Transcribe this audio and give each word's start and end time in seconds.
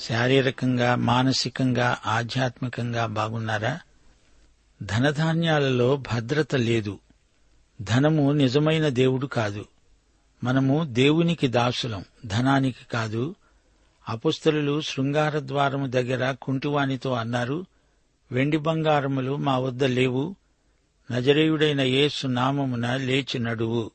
శారీరకంగా 0.00 0.94
మానసికంగా 0.94 1.98
ఆధ్యాత్మికంగా 2.06 3.06
బాగున్నారా? 3.06 3.80
ధనధాన్యాలలో 4.82 5.96
భద్రత 5.96 6.54
లేదు. 6.54 6.98
ధనము 7.82 8.32
నిజమైన 8.32 8.88
దేవుడు 8.88 9.26
కాదు. 9.26 9.64
మనము 10.44 10.84
దేవునికి 10.84 11.48
దాసులం 11.48 12.04
ధనానికి 12.26 12.84
కాదు. 12.92 13.34
అపుస్తలు 14.08 14.80
శృంగార 14.80 15.38
ద్వారము 15.38 15.86
దగ్గర 15.86 16.36
కుంటివానితో 16.42 17.12
అన్నారు 17.12 17.66
వెండి 18.32 18.56
బంగారములు 18.56 19.36
మా 19.36 19.58
వద్ద 19.58 19.84
లేవు. 19.84 20.36
నజరేయుడైన 21.12 21.80
యేసు 21.80 22.26
నామమున 22.26 22.96
లేచి 22.96 23.38
నడువు. 23.38 23.90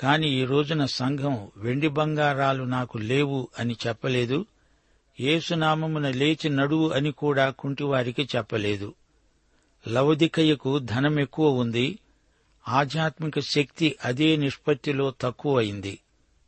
కాని 0.00 0.28
ఈ 0.28 0.44
రోజున 0.44 0.84
సంఘం 0.84 1.50
వెండి 1.56 1.88
బంగారాలు 1.88 2.64
నాకు 2.64 2.98
లేవు 2.98 3.48
అని 3.58 3.76
చెప్పలేదు. 3.86 4.46
ఏసునామమున 5.20 6.10
లేచి 6.10 6.48
నడువు 6.48 6.88
అని 6.88 7.12
కూడా 7.12 7.50
కుంటివారికి 7.50 8.28
చెప్పలేదు. 8.36 8.94
లవదికయ్యకు 9.88 10.78
ధనం 10.78 11.20
ఎక్కువ 11.20 11.50
ఉంది 11.50 11.98
ఆధ్యాత్మిక 12.68 13.38
శక్తి 13.38 13.96
అదే 14.04 14.36
నిష్పత్తిలో 14.36 15.14
తక్కువయింది 15.20 15.98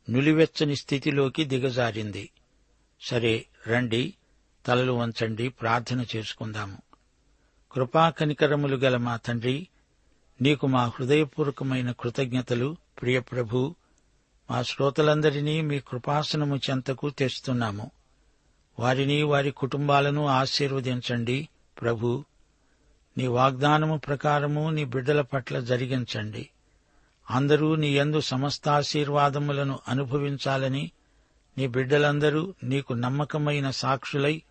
నులివెచ్చని 0.09 0.75
స్థితిలోకి 0.75 1.43
దిగజారింది. 1.43 2.29
సరే 3.01 3.45
రండి 3.67 4.13
తలలు 4.65 4.91
వంచండి 4.91 5.49
ప్రార్థన 5.49 6.05
చేసుకుందాము. 6.15 6.77
కృపాకనికరములు 7.71 8.75
గల 8.75 8.97
మా 8.97 9.17
తండ్రి 9.17 9.67
నీకు 10.41 10.67
మా 10.67 10.85
హృదయపూర్వకమైన 10.85 11.91
కృతజ్ఞతలు 11.91 12.75
ప్రియప్రభు 13.01 13.75
మా 14.51 14.63
శ్రోతలందరినీ 14.63 15.61
మీ 15.61 15.79
కృపాసనము 15.79 16.57
చెంతకు 16.57 17.09
తెస్తున్నాము. 17.09 17.91
వారిని 18.79 19.23
వారి 19.23 19.51
కుటుంబాలను 19.51 20.27
ఆశీర్వదించండి 20.27 21.49
ప్రభు. 21.81 22.25
నీ 23.17 23.27
వాగ్దానము 23.27 23.97
ప్రకారము 23.97 24.69
నీ 24.69 24.85
బిడ్డల 24.85 25.21
పట్ల 25.21 25.59
జరిగించండి. 25.59 26.49
అందరూ 27.31 27.75
నీ 27.75 27.97
యందు 27.97 28.19
సమస్తాశీర్వాదములను 28.19 29.79
అనుభవించాలని 29.87 30.91
నీ 31.57 31.67
బిడ్డలందరూ 31.67 32.53
నీకు 32.63 32.93
నమ్మకమైన 32.93 33.69
సాక్షులై 33.69 34.41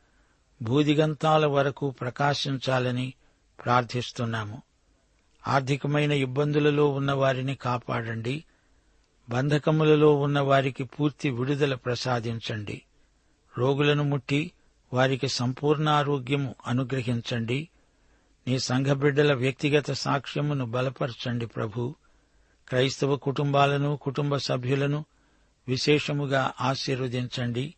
భూదిగంతాల 0.63 1.47
వరకు 1.47 1.91
ప్రకాశించాలని 1.91 3.13
ప్రార్థిస్తున్నాము. 3.65 4.63
ఆర్థికమైన 5.49 6.13
ఇబ్బందులలో 6.13 6.89
ఉన్న 6.89 7.13
వారిని 7.13 7.55
కాపాడండి. 7.55 8.45
బంధకములలో 9.29 10.15
ఉన్న 10.15 10.41
వారికి 10.41 10.85
పూర్తి 10.85 11.31
విడుదల 11.31 11.75
ప్రసాదించండి. 11.75 12.83
రోగులను 13.59 14.03
ముట్టి 14.03 14.53
వారికి 14.93 15.29
సంపూర్ణ 15.29 15.89
ఆరోగ్యం 15.89 16.55
అనుగ్రహించండి. 16.67 17.69
నీ 18.49 18.59
సంఘ 18.59 18.87
బిడ్డల 18.87 19.35
వ్యక్తిగత 19.35 19.93
సాక్ష్యమును 19.93 20.67
బలపరచండి 20.67 21.47
ప్రభు. 21.47 21.95
క్రైస్తవ 22.69 23.17
కుటుంబాలను 23.17 23.97
కుటుంబ 24.03 24.37
సభ్యులను 24.37 25.05
విశేషముగా 25.69 26.53
ఆశీర్వదించండి. 26.61 27.75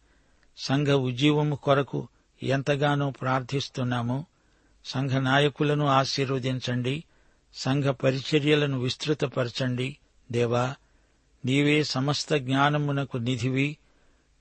సంఘ 0.58 0.88
ఉజ్జీవము 0.88 1.54
కొరకు 1.54 2.08
ఎంతగానో 2.42 3.10
ప్రార్థిస్తున్నామో. 3.10 4.24
సంఘ 4.84 5.10
నాయకులను 5.10 5.86
ఆశీర్వదించండి. 5.86 7.04
సంఘ 7.54 7.84
పరిచర్యలను 7.84 8.78
విస్తృతపరచండి. 8.78 9.96
దేవా 10.32 10.74
నీవే 11.44 11.84
సమస్త 11.84 12.36
జ్ఞానమునకు 12.36 13.16
నిధివి. 13.16 13.76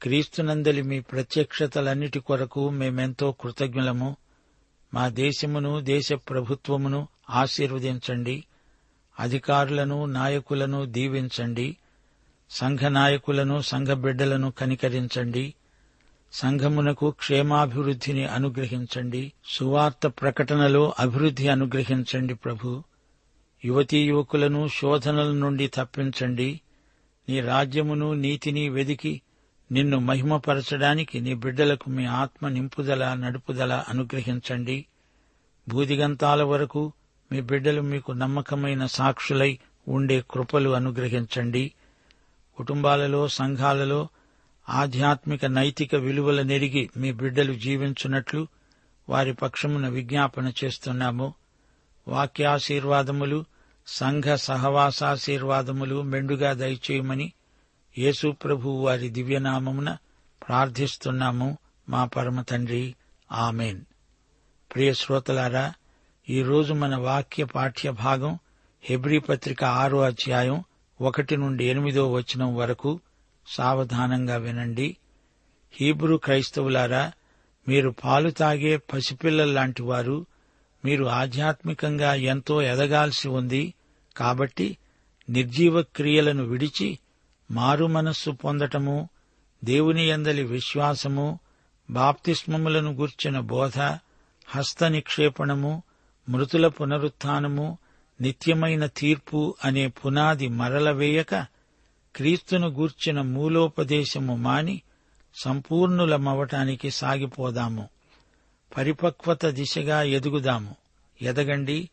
క్రీస్తునందలి 0.01 0.81
మీ 0.81 1.00
ప్రత్యక్షతలన్నిటి 1.00 2.19
కొరకు 2.19 2.69
మేమెంతో 2.69 3.31
కృతజ్ఞులము. 3.31 4.16
మా 4.94 5.09
దేశమును 5.09 5.79
దేశ 5.79 6.13
ప్రభుత్వమును 6.13 7.07
ఆశీర్వదించండి. 7.29 8.44
అధికారులను 9.19 10.06
నాయకులను 10.06 10.85
దీవించండి. 10.85 11.78
సంఘ 12.50 12.79
నాయకులను 12.79 13.62
సంఘ 13.62 13.88
బిడ్డలను 13.88 14.51
కనికరించండి. 14.51 15.53
సంఘమునకు 16.33 17.12
క్షేమాభివృద్ధిని 17.12 18.25
అనుగ్రహించండి. 18.25 19.31
సువార్త 19.45 20.07
ప్రకటనలో 20.07 20.94
అభివృద్ధి 21.00 21.47
అనుగ్రహించండి 21.47 22.35
ప్రభు. 22.35 22.83
యువతీ 23.66 24.03
యువకులను 24.03 24.68
శోధనల 24.68 25.31
నుండి 25.31 25.68
తప్పించండి. 25.68 26.62
నీ 27.29 27.39
రాజ్యమును 27.39 28.13
నీతిని 28.13 28.69
వెదికి 28.69 29.22
నిన్ను 29.71 29.99
మహిమపరచడానికి 29.99 31.21
నీ 31.21 31.33
బిడ్డలకు 31.33 31.89
మీ 31.89 32.05
ఆత్మ 32.05 32.47
నింపుదల 32.47 33.13
నడుపుదల 33.13 33.83
అనుగ్రహించండి. 33.89 34.85
భూదిగంతాల 35.69 36.43
వరకు 36.43 36.93
మీ 37.31 37.41
బిడ్డలు 37.41 37.81
మీకు 37.81 38.11
నమ్మకమైన 38.11 38.85
సాక్షులై 38.85 39.59
ఉండే 39.87 40.23
కృపలు 40.31 40.69
అనుగ్రహించండి. 40.69 41.71
కుటుంబాలలో 42.57 43.27
సంఘాలలో 43.27 44.07
ఆధ్యాత్మిక 44.69 45.45
నైతిక 45.45 45.95
విలువల 45.95 46.41
నెరిగి 46.41 46.89
మీ 46.97 47.12
బిడ్డలు 47.12 47.53
జీవించున్నట్లు 47.53 48.47
వారి 49.09 49.33
పక్షమున 49.33 49.88
విజ్ఞాపన 49.88 50.51
చేస్తున్నాము. 50.63 51.33
వాక్యాశీర్వాదములు 52.07 53.45
సంఘ 53.88 54.24
సహవాసాశీర్వాదములు 54.24 56.01
మెండుగా 56.01 56.53
దయచేయమని 56.53 57.33
యేసు 57.97 58.31
ప్రభు 58.31 58.69
వారి 58.69 59.09
దివ్యనామమున 59.09 59.97
ప్రార్థిస్తున్నాము 60.47 61.57
మా 61.89 62.05
పరమ 62.05 62.41
తండ్రి. 62.41 62.95
ఆమెన్. 63.31 63.81
ప్రియ 64.75 64.93
శ్రోతలారా 64.93 65.73
ఈరోజు 66.29 66.73
మన 66.73 66.95
వాక్య 66.95 67.45
పాఠ్య 67.45 67.91
భాగం 67.91 68.39
హెబ్రీ 68.83 69.19
పత్రిక 69.19 69.63
ఆరో 69.63 70.01
అధ్యాయం 70.01 70.63
ఒకటి 71.01 71.38
నుండి 71.38 71.65
ఎనిమిదో 71.65 72.11
వచనం 72.11 72.55
వరకు 72.55 72.99
సావధానంగా 73.47 74.35
వినండి. 74.35 74.97
హీబ్రూ 75.73 76.17
క్రైస్తవులారా 76.17 77.11
మీరు 77.67 77.95
పాలు 78.03 78.29
తాగే 78.29 78.77
పసిపిల్లల్లాంటి 78.77 79.83
వారు 79.83 80.25
మీరు 80.85 81.05
ఆధ్యాత్మికంగా 81.05 82.13
ఎంతో 82.13 82.61
ఎదగాల్సి 82.61 83.29
ఉంది 83.29 83.73
కాబట్టి 84.17 84.77
నిర్జీవ 85.29 85.81
క్రియలను 85.81 86.43
విడిచి 86.43 86.99
మారు 87.51 87.86
మనస్సు 87.86 88.31
పొందటము 88.31 89.09
దేవుని 89.63 90.09
యందలి 90.09 90.44
విశ్వాసము 90.44 91.39
బాప్తిస్మములను 91.89 92.92
గూర్చిన 92.92 93.39
బోధ 93.39 93.80
హస్త 94.48 94.83
నిక్షేపణము 94.83 95.83
మృతుల 96.30 96.68
పునరుత్నము 96.68 97.77
నిత్యమైన 98.21 98.86
తీర్పు 98.86 99.56
అనే 99.65 99.88
పునాది 99.88 100.48
మరలవేయక 100.48 101.36
క్రీస్తును 102.15 102.68
గూర్చిన 102.68 103.21
మూలోపదేశము 103.21 104.36
మాని 104.36 104.81
సంపూర్ణులమవటానికి 105.42 106.92
సాగిపోదాము. 106.92 107.89
పరిపక్వత 108.77 109.45
దిశగా 109.45 110.01
ఎదుగుదాము. 110.01 110.75
ఎదగండి 111.21 111.89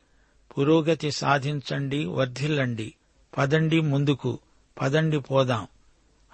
పురోగతి 0.59 1.11
సాధించండి 1.11 2.05
వర్ధిల్లండి. 2.05 2.95
పదండి 3.39 3.81
ముందుకు. 3.81 4.39
పదండి 4.81 5.21
పోదాం 5.21 5.67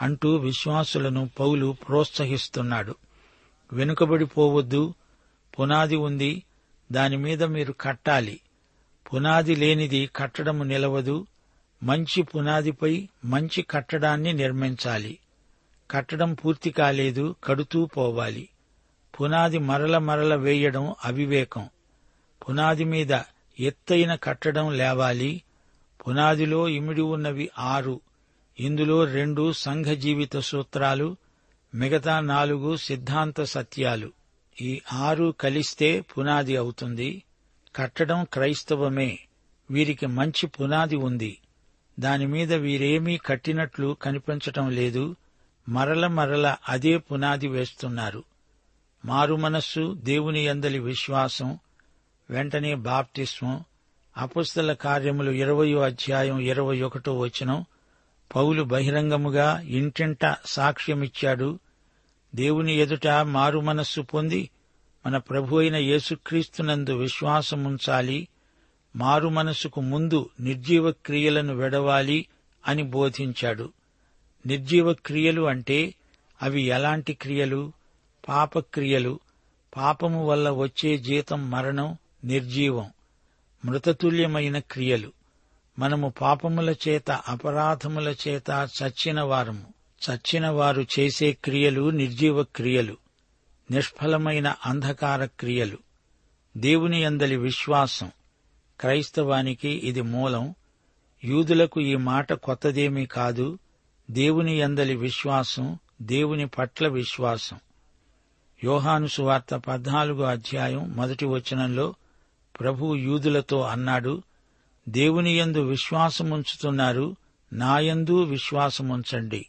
అంటూ 0.02 0.37
విశ్వాసులను 0.37 1.31
పౌలు 1.41 1.76
ప్రోత్సహిస్తున్నాడు. 1.88 2.94
వెనుకబడిపోవద్దు 3.73 4.94
పునాది 5.58 5.96
ఉంది 5.96 6.43
దానిమీద 6.93 7.43
మీరు 7.43 7.75
కట్టాలి. 7.81 8.41
పునాది 9.14 9.56
లేనిది 9.56 10.11
కట్టడము 10.17 10.64
నిలవదు 10.64 11.26
మంచి 11.82 12.23
పునాదిపై 12.23 13.08
మంచి 13.25 13.62
కట్టడాన్ని 13.62 14.32
నిర్మించాలి. 14.32 15.19
కట్టడం 15.90 16.35
పూర్తి 16.35 16.70
కాలేదు 16.70 17.37
కడుతూ 17.44 17.87
పోవాలి. 17.87 18.49
పునాది 19.20 19.58
మరల 19.58 19.99
మరల 19.99 20.35
వేయడం 20.35 20.94
అవివేకం. 21.05 21.69
పునాది 22.49 22.85
మీద 22.85 23.19
ఎత్తైన 23.61 24.14
కట్టడం 24.14 24.73
లేవాలి 24.73 25.43
పునాదిలో 26.08 26.69
ఇమిడి 26.69 27.02
ఉన్నవి 27.02 27.50
ఆరు 27.58 28.00
ఇందులో 28.61 29.05
రెండు 29.05 29.53
సంఘ 29.53 29.87
జీవిత 29.87 30.39
సూత్రాలు 30.39 31.17
మిగతా 31.75 32.21
నాలుగు 32.21 32.77
సిద్ధాంత 32.77 33.43
సత్యాలు. 33.43 34.12
ఈ 34.61 34.81
ఆరు 34.93 35.35
కలిస్తే 35.41 36.01
పునాది 36.01 36.56
అవుతుంది. 36.56 37.23
కట్టడం 37.77 38.25
క్రైస్తవమే. 38.25 39.19
వీరికి 39.71 40.06
మంచి 40.06 40.47
పునాది 40.47 40.97
ఉంది. 40.97 41.39
దానిమీద 42.01 42.53
వీరేమీ 42.53 43.17
కట్టినట్లు 43.17 43.97
కనిపించటం 44.03 44.71
లేదు. 44.71 45.17
మరల 45.69 46.07
మరల 46.07 46.57
అదే 46.69 46.97
పునాది 46.97 47.49
వేస్తున్నారు. 47.49 48.25
మారు 49.05 49.35
మనస్సు 49.35 49.99
దేవుని 50.05 50.49
అందలి 50.49 50.79
విశ్వాసం 50.79 51.59
వెంటనే 52.31 52.75
బాప్టిస్మం 52.75 53.65
అపుస్తల 54.17 54.73
కార్యములు 54.73 55.31
ఇరవయో 55.31 55.81
అధ్యాయం 55.81 56.39
ఇరవై 56.39 56.81
ఒకటో 56.81 57.19
వచనం. 57.19 57.65
పౌలు 58.37 58.62
బహిరంగముగా 58.62 59.61
ఇంటింట 59.61 60.37
సాక్ష్యమిచ్చాడు. 60.47 61.59
దేవుని 62.35 62.75
ఎదుట 62.75 63.09
మారు 63.09 63.61
మనస్సు 63.61 64.00
పొంది 64.00 64.50
మన 65.06 65.17
ప్రభు 65.17 65.56
అయిన 65.56 65.76
యేసుక్రీస్తునందు 65.76 66.93
విశ్వాసముంచాలి. 66.93 68.29
మారు 68.97 69.29
మనసుకు 69.29 69.81
ముందు 69.81 70.31
నిర్జీవ 70.41 70.91
క్రియలను 70.91 71.55
వెడవాలి 71.55 72.26
అని 72.67 72.82
బోధించాడు. 72.82 73.73
నిర్జీవ 74.47 74.93
క్రియలు 74.93 75.43
అంటే 75.43 75.94
అవి 76.43 76.62
ఎలాంటి 76.62 77.15
క్రియలు? 77.15 77.73
పాపక్రియలు 78.29 79.21
పాపము 79.76 80.26
వల్ల 80.26 80.50
వచ్చే 80.50 80.99
జీతం 80.99 81.50
మరణం 81.50 81.97
నిర్జీవం. 82.25 82.91
మృతతుల్యమైన 83.65 84.59
క్రియలు. 84.59 85.12
మనము 85.79 86.15
పాపముల 86.21 86.75
చేత 86.88 87.11
అపరాధముల 87.11 88.15
చేత 88.29 88.69
చచ్చిన 88.82 89.21
వారము 89.21 89.75
చచ్చిన 90.11 90.49
వారు 90.49 90.87
చేసే 90.99 91.32
క్రియలు 91.32 91.91
నిర్జీవ 91.91 92.43
క్రియలు 92.43 92.97
నిష్ఫలమైన 93.71 94.55
అంధకార 94.67 95.25
క్రియలు. 95.25 95.79
దేవుని 96.56 97.05
అందలి 97.05 97.37
విశ్వాసం. 97.37 98.11
క్రైస్తవానికి 98.81 99.69
ఇది 99.69 100.00
మూలం. 100.00 100.55
యూదులకు 101.25 101.81
ఈ 101.81 101.94
మాట 101.94 102.32
కొత్తదేమీ 102.32 103.06
కాదు. 103.06 103.59
దేవుని 104.11 104.62
అందలి 104.62 104.97
విశ్వాసం 104.97 105.79
దేవుని 106.03 106.47
పట్ల 106.47 106.88
విశ్వాసం. 106.88 107.59
యోహాను 108.65 109.06
సువార్త 109.06 109.55
పద్నాలుగో 109.55 110.25
అధ్యాయం 110.25 110.97
మొదటి 110.97 111.25
వచనంలో 111.25 111.94
ప్రభు 112.61 112.97
యూదులతో 112.97 113.61
అన్నాడు 113.61 114.23
దేవుని 114.89 115.39
యందు 115.39 115.63
విశ్వాసముంచుతున్నారు 115.63 117.17
నాయందు 117.53 118.23
విశ్వాసముంచండి. 118.23 119.47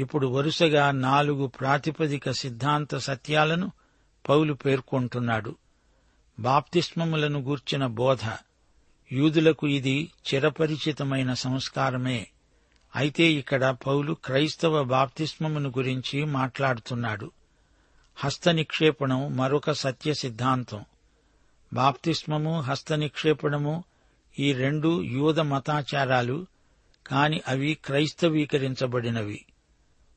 ఇప్పుడు 0.00 0.26
వరుసగా 0.26 0.90
నాలుగు 0.90 1.46
ప్రాతిపదిక 1.46 2.30
సిద్ధాంత 2.30 2.96
సత్యాలను 2.96 3.72
పౌలు 4.28 4.54
పేర్కొంటున్నాడు. 4.54 5.56
బాప్తిస్మములను 6.40 7.40
గూర్చిన 7.40 7.86
బోధ. 7.86 8.18
యూదులకు 9.12 9.66
ఇది 9.66 10.10
చిరపరిచితమైన 10.34 11.34
సంస్కారమే. 11.34 12.26
అయితే 12.96 13.32
ఇక్కడ 13.32 13.76
పౌలు 13.86 14.12
క్రైస్తవ 14.12 14.82
బాప్తిస్మమును 14.82 15.68
గురించి 15.68 16.24
మాట్లాడుతున్నాడు. 16.24 17.30
హస్త 18.16 18.48
నిక్షేపణం 18.48 19.36
మరొక 19.36 19.70
సత్య 19.70 20.14
సిద్ధాంతం. 20.14 20.84
బాప్తిస్మము 21.72 22.60
హస్త 22.60 22.92
నిక్షేపణము 22.92 23.84
ఈ 24.38 24.52
రెండు 24.52 25.02
యూద 25.02 25.40
మతాచారాలు 25.40 26.46
కాని 27.06 27.40
అవి 27.48 27.74
క్రైస్తవీకరించబడినవి. 27.74 29.44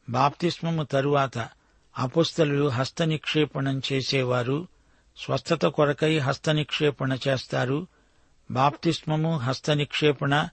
బాప్తిస్మము 0.10 0.84
తరువాత 0.84 1.50
అపుస్తలు 1.98 2.68
హస్త 2.68 3.04
నిక్షేపణం 3.04 3.82
చేసేవారు 3.94 4.68
స్వస్థత 5.18 5.66
కొరకై 5.66 6.18
హస్తనిక్షేపణ 6.18 7.18
చేస్తారు 7.28 7.88
బాప్తిస్మము 8.52 9.38
హస్త 9.38 9.72
నిక్షేపణ 9.72 10.48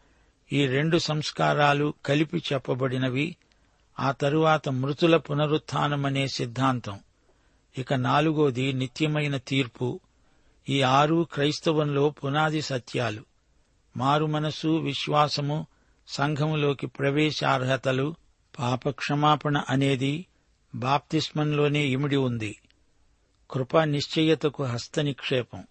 ఈ 0.53 0.67
రెండు 0.67 0.99
సంస్కారాలు 0.99 1.95
కలిపి 2.07 2.43
చెప్పబడినవి 2.53 3.37
ఆ 3.99 4.13
తరువాత 4.13 4.69
మృతుల 4.69 5.17
పునరుత్నమనే 5.17 6.29
సిద్ధాంతం. 6.29 7.01
ఇక 7.79 7.95
నాలుగోది 7.95 8.73
నిత్యమైన 8.73 9.37
తీర్పు. 9.37 10.01
ఈ 10.69 10.83
ఆరు 10.83 11.27
క్రైస్తవంలో 11.33 12.11
పునాది 12.11 12.63
సత్యాలు. 12.63 13.32
మారు 13.97 14.27
మనస్సు 14.27 14.69
విశ్వాసము 14.69 15.67
సంఘములోకి 16.09 16.87
ప్రవేశార్హతలు 16.87 18.15
పాపక్షమాపణ 18.59 19.63
అనేది 19.71 20.27
బాప్తిస్మంలోనే 20.75 21.81
ఇమిడి 21.81 22.17
ఉంది. 22.17 22.61
కృపా 23.51 23.85
నిశ్చయతకు 23.85 24.65
హస్త 24.65 25.01
నిక్షేపం 25.01 25.65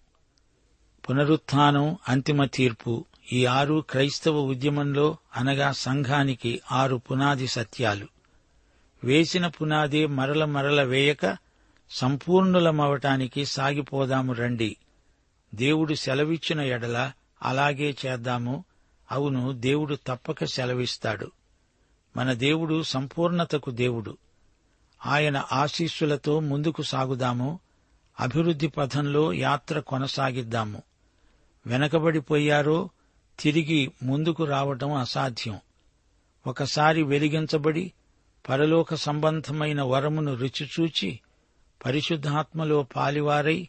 అంతిమ 2.08 2.44
తీర్పు. 2.44 3.04
ఈ 3.32 3.46
ఆరు 3.46 3.84
క్రైస్తవ 3.90 4.38
ఉద్యమంలో 4.38 5.16
అనగా 5.36 5.72
సంఘానికి 5.72 6.60
ఆరు 6.72 6.96
పునాది 6.96 7.46
సత్యాలు. 7.46 8.08
వేసిన 9.04 9.46
పునాది 9.46 10.06
మరల 10.06 10.44
మరల 10.44 10.82
వేయక 10.82 11.36
సంపూర్ణులమవటానికి 11.90 13.44
సాగిపోదాము 13.44 14.32
రండి. 14.32 14.76
దేవుడు 15.54 15.94
సెలవిచ్చిన 15.94 16.60
ఎడల 16.60 17.12
అలాగే 17.42 17.96
చేద్దాము. 18.06 18.64
అవును 19.12 19.52
దేవుడు 19.52 19.98
తప్పక 20.06 20.44
సెలవిస్తాడు. 20.44 21.30
మన 22.16 22.32
దేవుడు 22.32 22.82
సంపూర్ణతకు 22.82 23.70
దేవుడు. 23.70 24.16
ఆయన 25.06 25.44
ఆశీస్సులతో 25.52 26.40
ముందుకు 26.40 26.82
సాగుదాము. 26.82 27.60
అభివృద్ధి 28.20 28.68
పథంలో 28.68 29.32
యాత్ర 29.32 29.80
కొనసాగిద్దాము. 29.80 30.82
వెనకబడిపోయారో 31.66 32.90
తిరిగి 33.40 33.92
ముందుకు 34.02 34.44
రావటం 34.44 34.92
అసాధ్యం. 34.92 35.58
ఒకసారి 36.46 37.02
వెలిగించబడి 37.02 37.92
పరలోక 38.48 38.94
సంబంధమైన 38.94 39.82
వరమును 39.82 40.34
రుచిచూచి 40.34 41.20
పరిశుద్ధాత్మలో 41.84 42.82
పాలివారై 42.96 43.68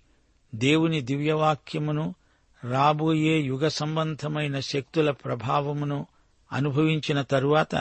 దేవుని 0.56 1.02
దివ్యవాక్యమును 1.02 2.16
రాబోయే 2.72 3.40
యుగ 3.40 3.68
సంబంధమైన 3.68 4.60
శక్తుల 4.60 5.12
ప్రభావమును 5.12 6.08
అనుభవించిన 6.52 7.22
తరువాత 7.22 7.76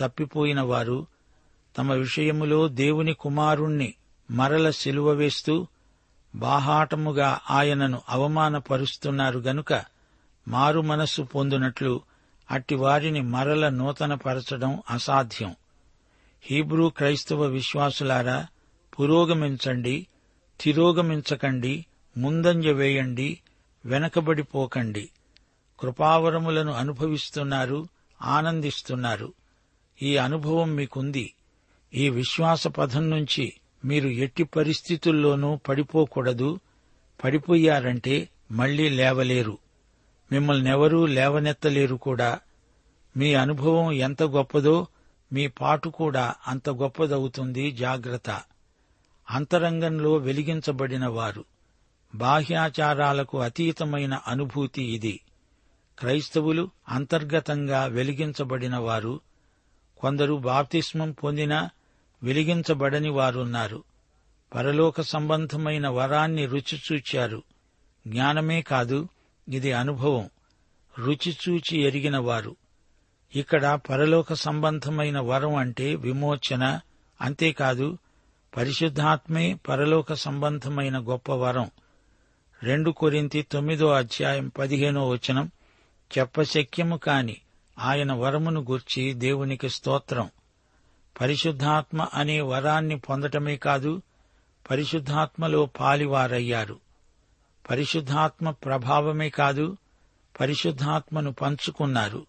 తప్పిపోయిన 0.00 0.60
వారు 0.60 1.06
తమ 1.78 1.92
విషయములో 1.92 2.68
దేవుని 2.68 3.14
కుమారుణ్ణి 3.14 3.94
మరల 4.30 4.70
సిలువ 4.70 5.10
వేస్తూ 5.10 5.66
బాహాటముగా 6.34 7.40
ఆయనను 7.50 8.02
అవమానపరుస్తున్నారు 8.08 9.38
గనుక 9.38 9.72
మారు 10.48 10.80
మనస్సు 10.80 11.22
పొందినట్లు 11.22 12.00
అట్టి 12.50 12.74
వారిని 12.74 13.22
మరల 13.22 13.68
నూతనపరచడం 13.68 14.82
అసాధ్యం. 14.90 15.54
హీబ్రూ 16.42 16.88
క్రైస్తవ 16.88 17.42
విశ్వాసులారా 17.42 18.46
పురోగమించండి 18.98 20.06
తిరోగమించకండి 20.60 21.86
ముందంజ 22.16 22.66
వేయండి 22.66 23.38
వెనకబడిపోకండి. 23.88 25.10
కృపావరములను 25.80 26.72
అనుభవిస్తున్నారు 26.72 27.88
ఆనందిస్తున్నారు. 28.22 29.32
ఈ 30.02 30.16
అనుభవం 30.16 30.74
మీకుంది. 30.74 31.34
ఈ 31.94 32.08
విశ్వాస 32.08 32.66
పథం 32.66 33.10
నుంచి 33.10 33.52
మీరు 33.84 34.08
ఎట్టి 34.08 34.44
పరిస్థితుల్లోనూ 34.44 35.56
పడిపోకూడదు. 35.56 36.60
పడిపోయారంటే 37.24 38.28
మళ్ళీ 38.50 38.88
లేవలేరు. 38.88 39.58
మిమ్మల్నెవరూ 40.32 41.06
లేవనెత్తలేరు 41.06 41.96
కూడా. 41.96 42.40
మీ 43.16 43.34
అనుభవం 43.34 43.92
ఎంత 43.92 44.22
గొప్పదో 44.22 44.86
మీ 45.32 45.46
పాటు 45.46 45.88
కూడా 45.88 46.34
అంత 46.46 46.70
గొప్పదవుతుంది 46.70 47.72
జాగ్రత్త. 47.72 48.42
అంతరంగంలో 49.30 50.14
వెలిగించబడిన 50.14 51.06
వారు. 51.06 51.44
బాహ్యాచారాలకు 52.14 53.40
అతీతమైన 53.40 54.20
అనుభూతి 54.26 54.82
ఇది. 54.82 55.20
క్రైస్తవులు 55.98 56.70
అంతర్గతంగా 56.88 57.84
వెలిగించబడిన 57.84 58.76
వారు 58.76 59.20
కొందరు 59.98 60.34
బాప్తిస్మం 60.34 61.12
పొందినా 61.12 61.70
వెలిగించబడని 62.22 63.10
వారున్నారు. 63.10 63.84
పరలోక 64.54 65.00
సంబంధమైన 65.00 65.88
వరాన్ని 65.88 66.46
రుచి 66.46 66.80
చూచారు. 66.92 67.42
జ్ఞానమే 68.06 68.62
కాదు 68.62 69.08
ఇది 69.48 69.72
అనుభవం. 69.72 70.30
రుచి 70.98 71.36
చూచి 71.48 71.78
ఎరిగిన 71.78 72.18
వారు. 72.18 72.56
ఇక్కడ 73.34 73.80
పరలోక 73.90 74.32
సంబంధమైన 74.32 75.20
వరం 75.20 75.54
అంటే 75.54 75.94
విమోచన 75.94 76.80
అంతేకాదు 77.20 77.98
పరిశుద్ధాత్మే 78.56 79.54
పరలోక 79.68 80.12
సంబంధమైన 80.12 80.98
గొప్ప 80.98 81.32
వరం. 81.32 81.70
రెండు 82.62 82.90
కొరింతి 82.90 83.42
తొమ్మిదో 83.42 83.86
అధ్యాయం 83.86 84.48
పదిహేనో 84.58 85.08
వచనం. 85.08 85.50
చెప్పశక్యము 86.18 86.96
కాని 86.96 87.36
ఆయన 87.78 88.12
వరమును 88.12 88.60
గూర్చి 88.60 89.14
దేవునికి 89.14 89.68
స్తోత్రం. 89.68 90.30
పరిశుద్ధాత్మ 91.20 92.06
అనే 92.14 92.40
వరాన్ని 92.40 92.98
పొందటమే 92.98 93.56
కాదు 93.56 94.02
పరిశుద్ధాత్మలో 94.70 95.66
పాలివారయ్యారు. 95.66 96.80
పరిశుద్ధాత్మ 97.70 98.50
ప్రభావమే 98.50 99.28
కాదు 99.28 99.76
పరిశుద్ధాత్మను 100.40 101.32
పంచుకున్నారు. 101.32 102.26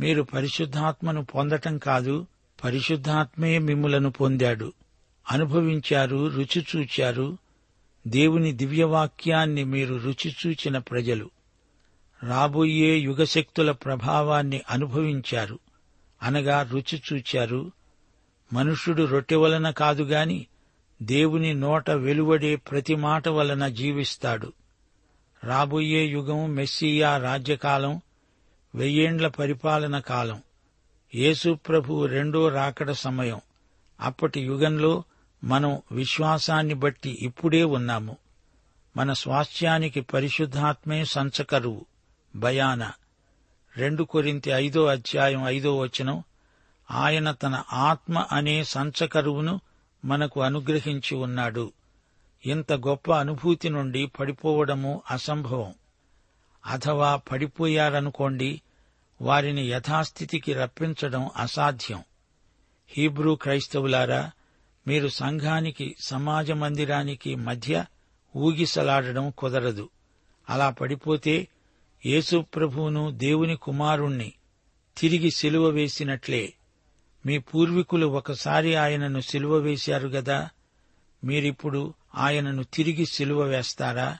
మీరు 0.00 0.22
పరిశుద్ధాత్మను 0.22 1.24
పొందటం 1.24 1.78
కాదు 1.78 2.26
పరిశుద్ధాత్మే 2.64 3.58
మిమ్ములను 3.58 4.10
పొందాడు. 4.10 4.72
అనుభవించారు 5.30 6.28
రుచి 6.28 6.66
చూచారు 6.76 7.38
దేవుని 8.06 8.52
దివ్యవాక్యాన్ని 8.52 9.64
మీరు 9.64 9.94
రుచిచూచిన 9.94 10.78
ప్రజలు. 10.78 11.30
రాబోయే 12.22 12.96
యుగశక్తుల 12.96 13.72
ప్రభావాన్ని 13.72 14.60
అనుభవించారు. 14.70 15.58
అనగా 16.22 16.62
రుచి 16.62 17.02
చూచారు. 17.12 17.72
మనుష్యుడు 18.52 19.02
రొట్టె 19.02 19.36
వలన 19.36 19.70
కాదుగాని 19.70 20.46
దేవుని 21.02 21.54
నోట 21.54 21.90
వెలువడే 21.90 22.56
ప్రతి 22.56 22.94
మాట 22.94 23.28
వలన 23.28 23.68
జీవిస్తాడు. 23.68 24.52
రాబోయే 25.44 26.04
యుగం 26.04 26.54
మెస్సియా 26.54 27.18
రాజ్యకాలం 27.18 28.00
వెయ్యేండ్ల 28.74 29.28
పరిపాలన 29.28 29.98
కాలం. 29.98 30.42
యేసు 31.14 31.58
ప్రభు 31.68 32.06
రెండో 32.06 32.48
రాకడ 32.48 32.90
సమయం. 32.90 33.40
అప్పటి 34.00 34.40
యుగంలో 34.40 35.04
మనం 35.46 35.82
విశ్వాసాన్ని 35.92 36.74
బట్టి 36.74 37.18
ఇప్పుడే 37.22 37.64
ఉన్నాము. 37.64 38.16
మన 38.96 39.12
స్వాస్థ్యానికి 39.12 40.00
పరిశుద్ధాత్మే 40.00 41.04
సంచకరువు 41.04 41.86
భయాన. 42.36 42.92
రెండు 43.76 44.04
కొరింతి 44.04 44.50
ఐదో 44.50 44.86
అధ్యాయం 44.86 45.48
ఐదో 45.48 45.78
వచనం 45.78 46.22
ఆయన 46.90 47.30
తన 47.30 47.62
ఆత్మ 47.72 48.26
అనే 48.32 48.64
సంచకరువును 48.64 49.60
మనకు 50.04 50.42
అనుగ్రహించి 50.42 51.16
ఉన్నాడు. 51.16 51.72
ఇంత 52.46 52.72
గొప్ప 52.72 53.12
అనుభూతి 53.12 53.68
నుండి 53.68 54.06
పడిపోవడము 54.06 55.02
అసంభవం. 55.10 55.74
అథవా 56.66 57.16
పడిపోయారనుకోండి 57.16 58.62
వారిని 59.22 59.68
యథాస్థితికి 59.68 60.52
రప్పించడం 60.52 61.30
అసాధ్యం. 61.36 62.04
హీబ్రూ 62.88 63.34
క్రైస్తవులారా 63.34 64.30
మీరు 64.86 65.08
సంఘానికి 65.08 65.96
సమాజ 66.00 66.50
మందిరానికి 66.50 67.34
మధ్య 67.34 67.84
ఊగిసలాడడం 68.36 69.32
కుదరదు. 69.38 69.88
అలా 70.50 70.70
పడిపోతే 70.70 71.48
యేసు 72.06 72.44
ప్రభువును 72.54 73.10
దేవుని 73.10 73.56
కుమారుణ్ణి 73.56 74.32
తిరిగి 74.98 75.30
సిలువ 75.30 75.68
వేసినట్లే. 75.68 76.54
మీ 77.26 77.38
పూర్వీకులు 77.38 78.06
ఒకసారి 78.06 78.74
ఆయనను 78.74 79.20
సిలువ 79.20 79.56
వేశారు 79.56 80.08
గదా? 80.08 80.50
మీరిప్పుడు 81.24 81.94
ఆయనను 82.14 82.62
తిరిగి 82.62 83.06
సిలువ 83.06 83.42
వేస్తారా? 83.42 84.18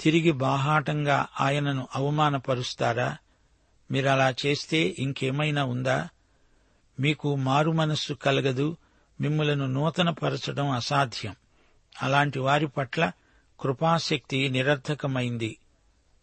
తిరిగి 0.00 0.30
బాహాటంగా 0.30 1.26
ఆయనను 1.40 1.88
అవమానపరుస్తారా? 1.94 3.16
మీరలా 3.90 4.34
చేస్తే 4.46 4.96
ఇంకేమైనా 4.98 5.64
ఉందా? 5.64 6.08
మీకు 7.00 7.36
మారు 7.36 7.70
మనస్సు 7.70 8.14
కలగదు 8.14 8.76
మిమ్మలను 9.20 9.66
నూతనపరచడం 9.66 10.70
అసాధ్యం. 10.70 11.36
అలాంటి 12.02 12.38
వారి 12.38 12.66
పట్ల 12.66 13.12
కృపాశక్తి 13.60 14.48
నిరర్ధకమైంది 14.48 15.58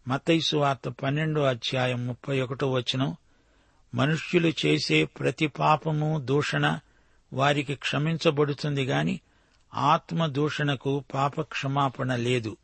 మతైసు 0.08 0.56
వార్త 0.56 0.88
పన్నెండో 0.88 1.42
అధ్యాయం 1.42 2.06
ముప్పై 2.06 2.40
ఒకటో 2.40 2.70
వచనం 2.70 3.16
మనుష్యులు 3.94 4.52
చేసే 4.66 5.04
ప్రతి 5.04 5.46
పాపము 5.46 6.18
దూషణ 6.18 6.78
వారికి 7.32 7.74
క్షమించబడుతుంది 7.74 8.84
గాని 8.84 9.20
ఆత్మ 9.74 10.26
దూషణకు 10.26 11.04
పాప 11.14 11.40
క్షమాపణ 11.40 12.16
లేదు. 12.16 12.56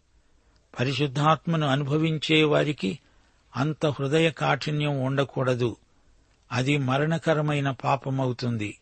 పరిశుద్ధాత్మను 0.80 1.66
అనుభవించే 1.66 2.42
వారికి 2.42 2.99
అంత 3.56 3.87
హృదయ 3.87 4.30
కాఠిన్యం 4.30 5.00
ఉండకూడదు. 5.00 5.76
అది 6.52 6.76
మరణకరమైన 6.76 7.70
పాపమవుతుంది. 7.70 8.79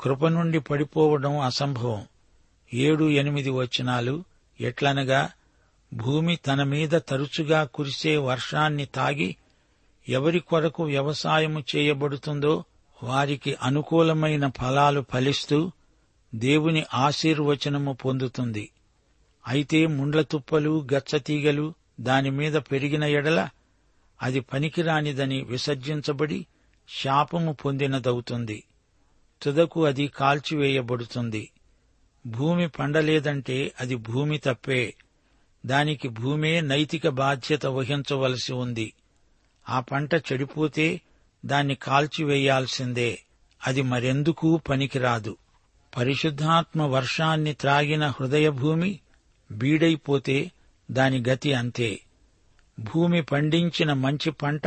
కృప 0.00 0.26
నుండి 0.26 0.60
పడిపోవడం 0.60 1.38
అసంభవం. 1.38 2.06
ఏడు 2.74 3.10
ఎనిమిది 3.10 3.50
వచనాలు 3.50 4.24
ఎట్లనగా 4.60 5.30
భూమి 5.94 6.36
తన 6.36 6.62
మీద 6.62 6.90
తరచుగా 6.90 7.64
కురిసే 7.64 8.16
వర్షాన్ని 8.16 8.86
తాగి 8.86 9.36
ఎవరి 10.08 10.40
కొరకు 10.40 10.84
వ్యవసాయము 10.84 11.64
చేయబడుతుందో 11.76 12.64
వారికి 13.02 13.56
అనుకూలమైన 13.62 14.48
ఫలాలు 14.48 15.04
ఫలిస్తూ 15.12 15.72
దేవుని 16.34 16.84
ఆశీర్వచనము 16.94 17.92
పొందుతుంది. 17.92 18.70
అయితే 19.46 19.86
ముండ్ల 19.86 20.22
తుప్పలు 20.22 20.86
గచ్చతీగలు 20.94 21.74
దానిమీద 22.00 22.52
పెరిగిన 22.52 23.04
ఎడల 23.04 23.48
అది 24.22 24.40
పనికిరానిదని 24.40 25.42
విసర్జించబడి 25.42 26.46
శాపము 26.88 27.52
పొందినదవుతుంది. 27.52 28.62
తుదకు 29.42 29.84
అది 29.84 30.06
కాల్చివేయబడుతుంది. 30.06 31.50
భూమి 32.26 32.68
పండలేదంటే 32.68 33.72
అది 33.80 33.96
భూమి 33.96 34.38
తప్పే. 34.38 34.94
దానికి 35.66 36.08
భూమే 36.08 36.60
నైతిక 36.60 37.08
బాధ్యత 37.08 37.66
వహించవలసి 37.66 38.52
ఉంది. 38.52 38.92
ఆ 39.68 39.80
పంట 39.80 40.14
చెడిపోతే 40.14 41.00
దాన్ని 41.46 41.74
కాల్చివేయాల్సిందే. 41.74 43.22
అది 43.66 43.82
మరెందుకు 43.82 44.56
పనికిరాదు. 44.56 45.36
పరిశుద్ధాత్మ 45.96 46.82
వర్షాన్ని 46.82 47.52
త్రాగిన 47.52 48.06
హృదయభూమి 48.06 49.00
బీడైపోతే 49.52 50.52
దాని 50.90 51.24
గతి 51.28 51.52
అంతే. 51.52 52.00
భూమి 52.80 53.22
పండించిన 53.22 53.92
మంచి 53.92 54.30
పంట 54.30 54.62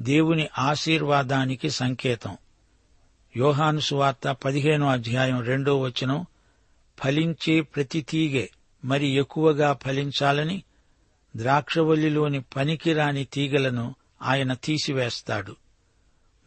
దేవుని 0.00 0.48
ఆశీర్వాదానికి 0.58 1.70
సంకేతం. 1.70 2.36
యోహాను 3.36 3.80
సువార్త 3.80 4.30
పదిహేనో 4.30 4.86
అధ్యాయం 4.86 5.40
రెండో 5.42 5.80
వచనం 5.80 6.26
ఫలించే 7.04 7.60
ప్రతి 7.60 8.02
తీగె 8.02 8.48
మరి 8.84 9.08
ఎక్కువగా 9.08 9.72
ఫలించాలని 9.72 10.62
ద్రాక్షవల్లిలోని 11.36 12.40
పనికిరాని 12.40 13.24
తీగలను 13.24 13.94
ఆయన 14.22 14.52
తీసివేస్తాడు. 14.52 15.56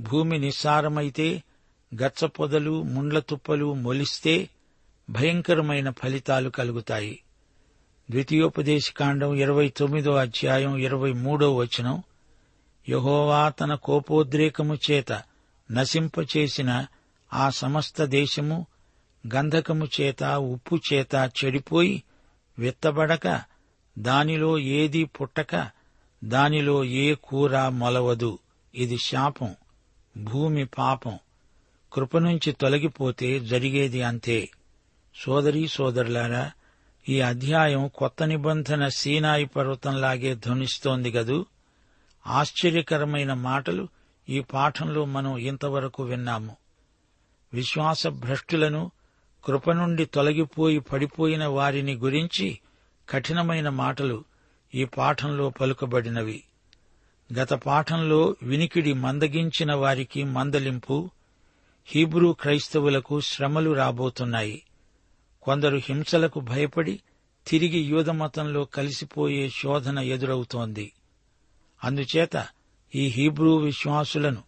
భూమి 0.02 0.40
నిస్సారమైతే 0.40 1.44
గచ్చ 1.96 2.26
పొదలు 2.26 2.82
ముండ్ల 2.84 3.20
తుప్పలు 3.20 3.74
మొలిస్తే 3.74 4.50
భయంకరమైన 5.10 5.90
ఫలితాలు 5.90 6.50
కలుగుతాయి. 6.50 7.24
ద్వితీయోపదేశకాండం 8.10 9.36
ఇరవై 9.36 9.70
తొమ్మిదో 9.70 10.12
అధ్యాయం 10.12 10.78
ఇరవై 10.78 11.12
మూడో 11.12 11.56
వచనం 11.56 12.04
యహోవా 12.90 13.50
తన 13.50 13.76
కోపోద్రేకము 13.76 14.78
చేత 14.92 15.24
నశింపచేసిన 15.72 16.86
ఆ 17.34 17.50
సమస్త 17.50 18.06
దేశము 18.06 18.66
గంధకము 19.34 19.88
చేత 20.01 20.24
ఉప్పు 20.24 20.80
చేత 20.94 21.32
చెడిపోయి 21.46 22.04
విత్తబడక 22.60 23.42
దానిలో 24.00 24.60
ఏదీ 24.60 25.04
పుట్టక 25.04 25.70
దానిలో 26.24 26.84
ఏ 26.84 27.13
కూర 27.13 27.68
మొలవదు. 27.68 28.40
ఇది 28.75 28.98
శాపం 28.98 29.56
భూమి 30.18 30.66
పాపం. 30.66 31.20
కృప 31.94 32.18
నుంచి 32.18 32.51
తొలగిపోతే 32.51 33.40
జరిగేది 33.40 34.04
అంతే. 34.04 34.50
సోదరీ 35.16 35.68
సోదరులారా 35.68 36.51
ఈ 37.10 37.22
అధ్యాయం 37.22 37.88
కొత్త 37.88 38.24
నిబంధన 38.24 38.88
సీనాయి 38.88 39.46
పర్వతంలాగే 39.46 40.36
ధ్వనిస్తోంది 40.36 41.12
గదు 41.12 41.46
ఆశ్చర్యకరమైన 42.28 43.34
మాటలు 43.34 43.88
ఈ 44.32 44.40
పాఠంలో 44.40 45.06
మనం 45.06 45.38
ఇంతవరకు 45.38 46.04
విన్నాము. 46.04 46.58
విశ్వాస 47.54 48.08
భ్రష్టులను 48.08 48.92
కృప 49.46 49.72
నుండి 49.72 50.06
తొలగిపోయి 50.06 50.80
పడిపోయిన 50.80 51.46
వారిని 51.46 51.96
గురించి 51.96 52.60
కఠినమైన 53.10 53.70
మాటలు 53.70 54.24
ఈ 54.76 54.86
పాఠంలో 54.86 55.50
పలుకబడినవి. 55.50 56.44
గత 57.34 57.54
పాఠంలో 57.54 58.36
వినికిడి 58.44 58.94
మందగించిన 58.94 59.74
వారికి 59.74 60.24
మందలింపు 60.24 61.10
హీబ్రూ 61.86 62.34
క్రైస్తవులకు 62.34 63.20
శ్రమలు 63.20 63.72
రాబోతున్నాయి. 63.72 64.64
కొందరు 65.42 65.78
హింసలకు 65.78 66.40
భయపడి 66.40 67.00
తిరిగి 67.48 67.80
యూదమతంలో 67.80 68.66
కలిసిపోయే 68.66 69.50
శోధన 69.50 70.00
ఎదురవుతోంది. 70.00 70.94
అందుచేత 71.84 72.48
ఈ 72.95 73.07
హీబ్రూ 73.07 73.57
విశ్వాసులను 73.57 74.43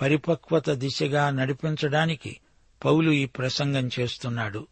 పరిపక్వత 0.00 0.70
దిశగా 0.70 1.30
నడిపించడానికి 1.30 2.36
పౌలు 2.84 3.10
ఈ 3.10 3.26
ప్రసంగం 3.26 3.90
చేస్తున్నాడు. 4.00 4.66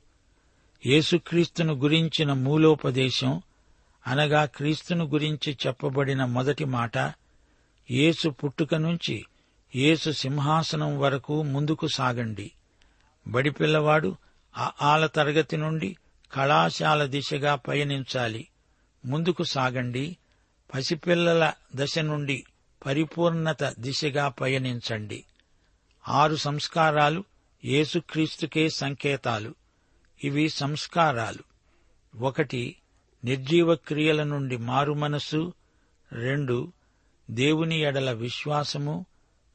యేసుక్రీస్తును 0.87 1.75
గురించిన 1.75 2.33
మూలోపదేశం 2.33 3.43
అనగా 4.07 4.45
క్రీస్తును 4.45 5.05
గురించి 5.05 5.59
చెప్పబడిన 5.67 6.25
మొదటి 6.25 6.65
మాట 6.65 6.99
యేసు 7.91 8.29
పుట్టుక 8.29 8.75
నుంచి 8.75 9.25
యేసు 9.77 10.11
సింహాసనం 10.11 11.01
వరకు 11.01 11.43
ముందుకు 11.43 11.87
సాగండి. 11.87 12.53
బడిపిల్లవాడు 13.29 14.17
ఆ 14.57 14.73
ఆల 14.83 15.07
తరగతి 15.07 15.57
నుండి 15.57 15.97
కళాశాల 16.33 17.05
దిశగా 17.05 17.55
పయనించాలి. 17.55 18.49
ముందుకు 19.05 19.43
సాగండి. 19.43 20.17
పసిపిల్లల 20.75 21.53
దశ 21.75 21.99
నుండి 21.99 22.45
పరిపూర్ణత 22.87 23.63
దిశగా 23.79 24.29
పయనించండి. 24.29 25.25
ఆరు 26.09 26.37
సంస్కారాలు 26.37 27.25
యేసుక్రీస్తుకే 27.65 28.69
సంకేతాలు. 28.69 29.55
ఇవి 30.25 30.49
సంస్కారాలు. 30.49 31.43
ఒకటి 32.19 32.77
నిర్జీవ 33.25 33.75
క్రియల 33.75 34.23
నుండి 34.23 34.57
మారుమనస్సు 34.57 35.53
రెండు 36.13 36.73
దేవుని 37.31 37.81
ఎడల 37.81 38.13
విశ్వాసము. 38.13 39.07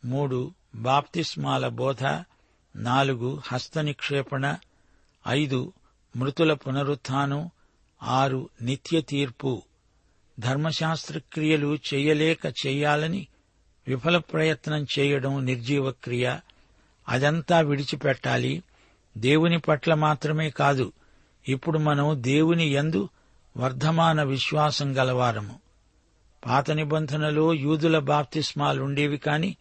మూడు 0.05 0.53
బాప్తిస్మాల 0.75 1.67
బోధ. 1.67 2.05
నాలుగు 2.75 3.41
హస్తనిక్షేపణ. 3.45 4.57
ఐదు 5.27 5.73
మృతుల 6.15 6.53
పునరుత్థానం. 6.53 7.49
ఆరు 8.03 8.49
నిత్య 8.61 9.01
తీర్పు 9.01 9.61
ధర్మశాస్త్రక్రియలు 10.39 11.75
చెయ్యలేక 11.75 12.45
చెయ్యాలని 12.45 13.27
విఫల 13.87 14.17
ప్రయత్నం 14.17 14.87
చేయడం 14.99 15.45
నిర్జీవ 15.45 15.91
క్రియ. 15.91 16.37
అదంతా 17.09 17.59
విడిచిపెట్టాలి. 17.59 18.63
దేవుని 19.17 19.59
పట్ల 19.59 19.93
మాత్రమే 19.93 20.49
కాదు. 20.49 20.93
ఇప్పుడు 21.49 21.77
మనం 21.77 22.13
దేవుని 22.15 22.67
యందు 22.67 23.09
వర్ధమాన 23.57 24.23
విశ్వాసం 24.23 24.97
గలవారము. 24.97 25.59
పాత 26.45 26.71
నిబంధనలో 26.71 27.53
యూదుల 27.53 27.99
బాప్తిస్మాలుండేవి 27.99 29.17
కాని 29.17 29.57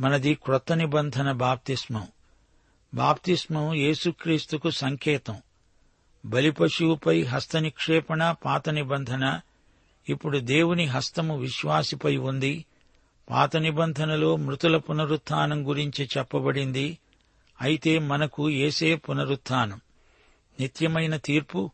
మనది 0.00 0.34
క్రొత్త 0.34 0.72
నిబంధన 0.72 1.32
బాప్తిస్మం. 1.32 2.06
బాప్తిస్మం 2.94 3.74
యేసుక్రీస్తుకు 3.74 4.70
సంకేతం. 4.70 5.36
బలిపశువుపై 6.26 7.22
హస్తనిక్షేపణ 7.22 8.34
పాత 8.44 8.68
నిబంధన 8.68 9.40
ఇప్పుడు 10.08 10.38
దేవుని 10.38 10.84
హస్తము 10.84 11.38
విశ్వాసిపై 11.38 12.16
ఉంది. 12.16 12.64
పాత 13.30 13.56
నిబంధనలో 13.56 14.36
మృతుల 14.36 14.76
పునరుత్థానం 14.76 15.68
గురించి 15.68 16.08
చెప్పబడింది. 16.18 16.98
అయితే 17.60 17.98
మనకు 17.98 18.50
ఏసే 18.50 18.94
పునరుత్థానం 18.94 19.80
నిత్యమైన 20.60 21.16
తీర్పు 21.16 21.70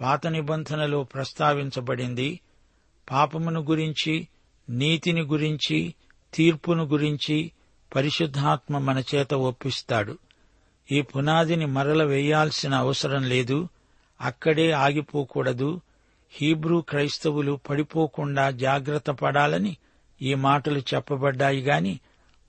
పాత 0.00 0.26
నిబంధనలో 0.26 1.04
ప్రస్తావించబడింది. 1.04 2.40
పాపమును 3.10 3.60
గురించి 3.60 4.28
నీతిని 4.70 5.20
గురించి 5.20 5.94
తీర్పును 6.34 6.84
గురించి 6.84 7.52
పరిశుద్ధాత్మ 7.96 8.78
మన 8.78 9.02
చేత 9.14 9.34
ఒప్పిస్తాడు. 9.34 10.18
ఈ 10.92 11.02
పునాదిని 11.02 11.66
మరల 11.66 12.02
వేయాల్సిన 12.02 12.74
అవసరం 12.74 13.22
లేదు. 13.22 13.68
అక్కడే 14.20 14.70
ఆగిపోకూడదు. 14.70 15.80
హీబ్రూ 16.34 16.80
క్రైస్తవులు 16.80 17.60
పడిపోకుండా 17.70 18.50
జాగ్రత్త 18.50 19.10
పడాలని 19.10 19.76
ఈ 20.22 20.34
మాటలు 20.34 20.78
చెప్పబడ్డాయి 20.78 21.60
గాని 21.60 22.00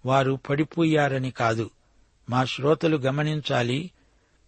వారు 0.06 0.40
పడిపోయారని 0.50 1.32
కాదు. 1.32 1.70
మా 2.30 2.46
శ్రోతలు 2.46 2.98
గమనించాలి 2.98 3.92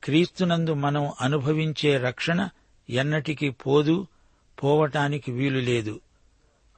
క్రీస్తునందు 0.03 0.73
మనం 0.73 1.11
అనుభవించే 1.21 1.97
రక్షణ 1.97 2.49
ఎన్నటికీ 2.89 3.49
పోదు 3.49 4.07
పోవటానికి 4.63 5.31
వీలు 5.31 5.59
లేదు. 5.59 5.99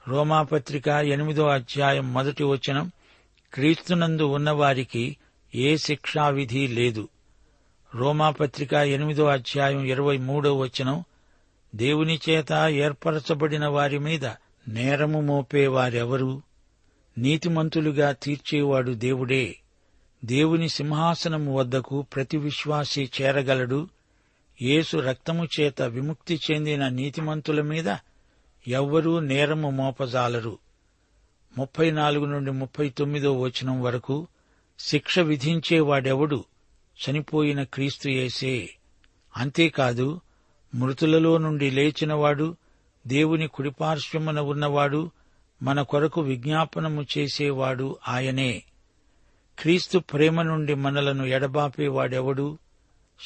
రోమాపత్రిక 0.08 0.88
ఎనిమిదో 0.88 1.46
అధ్యాయం 1.46 2.12
మొదటి 2.12 2.44
వచనం 2.44 2.90
క్రీస్తునందు 3.54 4.22
ఉన్నవారికి 4.22 5.16
ఏ 5.54 5.76
శిక్షావిధి 5.76 6.68
లేదు. 6.68 7.08
రోమాపత్రిక 7.94 8.74
ఎనిమిదో 8.74 9.26
అధ్యాయం 9.26 9.84
ఇరవై 9.84 10.16
మూడో 10.16 10.56
వచనం 10.56 11.04
దేవుని 11.74 12.20
చేత 12.30 12.52
ఏర్పరచబడిన 12.68 13.66
వారి 13.66 13.98
మీద 13.98 14.26
నేరము 14.68 15.20
మోపేవారెవరు 15.20 16.42
నీతిమంతులుగా 17.18 18.12
తీర్చేవాడు 18.12 18.92
దేవుడే. 18.92 19.56
దేవుని 20.24 20.68
సింహాసనము 20.68 21.58
వద్దకు 21.58 22.02
ప్రతి 22.02 22.36
విశ్వాసి 22.36 23.10
చేరగలడు. 23.22 23.88
యేసు 24.62 24.96
రక్తము 24.96 25.48
చేత 25.60 25.82
విముక్తి 25.82 26.40
చెందిన 26.50 26.88
నీతిమంతుల 26.88 27.60
మీద 27.60 27.96
ఎవ్వరూ 28.68 29.20
నేరము 29.20 29.70
మోపజాలరు. 29.70 30.58
ముప్పై 31.58 31.90
నాలుగు 31.90 32.24
నుండి 32.24 32.50
ముప్పై 32.50 32.88
తొమ్మిదో 32.88 33.40
వచనం 33.40 33.82
వరకు 33.82 34.26
శిక్ష 34.78 35.18
విధించేవాడెవడు? 35.18 36.44
చనిపోయిన 36.98 37.62
క్రీస్తు 37.62 38.08
యేసే. 38.08 38.70
అంతేకాదు 39.36 40.20
మృతులలో 40.74 41.38
నుండి 41.38 41.70
లేచినవాడు 41.70 42.56
దేవుని 43.06 43.46
కుడిపార్శ్వమున 43.46 44.40
ఉన్నవాడు 44.40 45.10
మన 45.62 45.82
కొరకు 45.82 46.20
విజ్ఞాపనము 46.20 47.06
చేసేవాడు 47.18 47.96
ఆయనే. 48.08 48.62
క్రీస్తు 49.58 49.98
ప్రేమ 49.98 50.42
నుండి 50.42 50.74
మనలను 50.74 51.24
ఎడబాపేవాడెవడు? 51.24 52.58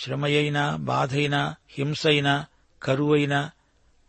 శ్రమయైనా 0.02 0.76
బాధైనా 0.76 1.54
హింసైనా 1.70 2.46
కరువైనా 2.82 3.50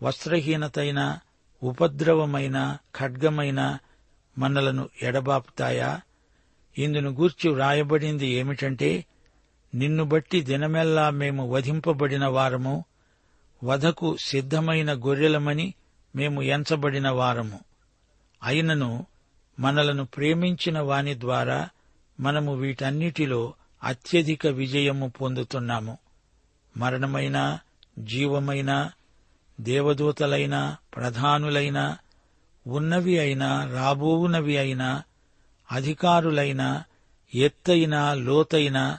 వస్త్రహీనతైన 0.04 1.19
ఉపద్రవమైన 1.63 2.78
ఖడ్గమైన 3.00 3.78
మనలను 4.38 4.89
ఎడబాపుతాయా? 5.02 6.02
ఇందును 6.78 7.10
గూర్చి 7.10 7.50
వ్రాయబడింది 7.50 8.28
ఏమిటంటే 8.28 9.06
నిన్ను 9.76 10.04
బట్టి 10.04 10.41
దినమెల్లా 10.41 11.10
మేము 11.10 11.50
వధింపబడిన 11.52 12.26
వారము 12.26 12.86
వధకు 13.63 14.17
సిద్ధమైన 14.17 14.93
గొర్రెలమని 14.93 15.73
మేము 16.15 16.41
ఎంచబడిన 16.41 17.10
వారము. 17.10 17.60
అయినను 18.43 19.06
మనలను 19.60 20.06
ప్రేమించిన 20.06 20.80
వాని 20.80 21.19
ద్వారా 21.19 21.69
మనము 22.19 22.56
వీటన్నిటిలో 22.56 23.54
అత్యధిక 23.84 24.47
విజయము 24.47 25.10
పొందుతున్నాము. 25.10 25.97
మరణమైన 26.78 27.60
జీవమైన 27.99 28.91
దేవదూతలైనా 29.62 30.78
ప్రధానులైనా 30.95 31.97
ఉన్నవి 32.67 33.19
అయినా 33.19 33.73
రాబోవునవి 33.73 34.58
అయినా 34.58 35.04
అధికారులైనా 35.71 36.84
ఎత్తైన 37.36 38.13
లోతైన 38.13 38.97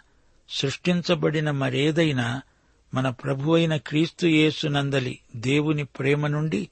సృష్టించబడిన 0.48 1.50
మరేదైనా 1.50 2.42
మన 2.94 3.10
ప్రభువైన 3.10 3.76
క్రీస్తు 3.76 4.26
యేసునందలి 4.26 5.18
దేవుని 5.36 5.84
ప్రేమ 5.84 6.26
నుండి 6.26 6.68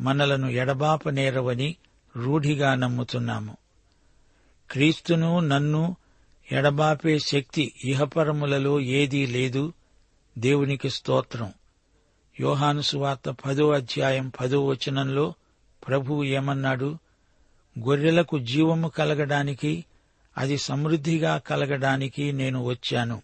మనలను 0.00 0.46
ఎడబాపనేరవని 0.46 1.76
రూఢిగా 2.16 2.74
నమ్ముతున్నాము. 2.74 3.56
క్రీస్తును 4.70 5.40
నన్ను 5.40 5.96
ఎడబాపే 6.52 7.18
శక్తి 7.18 7.72
ఇహపరములలో 7.84 8.80
ఏదీ 8.80 9.26
లేదు. 9.26 9.72
దేవునికి 10.38 10.90
స్తోత్రం. 10.90 11.52
యోహాను 12.40 12.80
సువార్త 12.80 13.30
పదో 13.30 13.70
అధ్యాయం 13.70 14.32
పదో 14.40 14.66
వచనంలో 14.66 15.34
ప్రభువు 15.88 16.24
ఏమన్నాడు? 16.24 16.98
గొర్రెలకు 17.78 18.38
జీవము 18.38 18.88
కలగడానికి 18.88 19.84
అది 20.38 20.58
సమృద్ధిగా 20.58 21.38
కలగడానికి 21.38 22.32
నేను 22.32 22.64
వచ్చాను. 22.64 23.22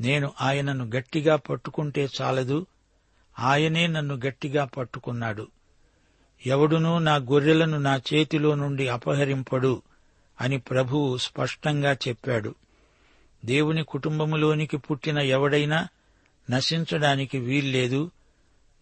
నేను 0.00 0.32
ఆయనను 0.40 0.90
గట్టిగా 0.96 1.36
పట్టుకుంటే 1.36 2.08
చాలదు. 2.20 2.66
ఆయనే 3.38 3.86
నన్ను 3.86 4.14
గట్టిగా 4.14 4.64
పట్టుకున్నాడు. 4.64 5.48
ఎవడునూ 6.46 6.98
నా 6.98 7.16
గొర్రెలను 7.16 7.78
నా 7.78 8.00
చేతిలో 8.14 8.54
నుండి 8.54 8.88
అపహరింపడు 8.88 9.82
అని 10.40 10.58
ప్రభువు 10.58 11.16
స్పష్టంగా 11.16 11.96
చెప్పాడు. 12.08 12.54
దేవుని 13.44 13.84
కుటుంబములోనికి 13.84 14.76
పుట్టిన 14.76 15.18
ఎవడైనా 15.18 15.88
నశించడానికి 16.50 17.38
వీల్లేదు. 17.38 18.10